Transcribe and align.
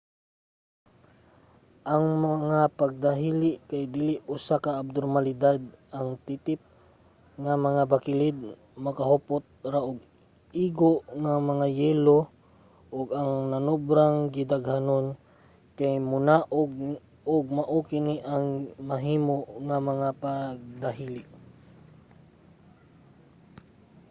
ang 1.93 2.05
mga 2.29 2.61
pagdahili 2.79 3.51
kay 3.69 3.83
dili 3.95 4.15
usa 4.35 4.55
ka 4.63 4.71
abnormalidad; 4.81 5.59
ang 5.97 6.09
titip 6.25 6.61
nga 7.43 7.53
mga 7.67 7.83
bakilid 7.91 8.37
makahupot 8.85 9.43
ra 9.73 9.79
og 9.89 9.99
igo 10.65 10.91
nga 11.21 11.33
mga 11.49 11.67
yelo 11.79 12.19
ug 12.97 13.07
ang 13.19 13.31
nanobrang 13.51 14.15
gidaghanon 14.35 15.05
kay 15.77 15.93
monaog 16.11 16.71
ug 17.33 17.43
mao 17.57 17.79
kini 17.89 18.15
ang 18.33 18.45
mahimo 18.89 19.37
nga 19.67 19.77
mga 19.89 20.09
pagdahili 20.23 21.23